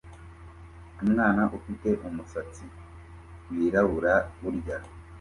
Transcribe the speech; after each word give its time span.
Umwana 1.03 1.41
ufite 1.57 1.89
umusatsi 2.07 2.63
wirabura 3.55 4.15
urya 4.47 4.77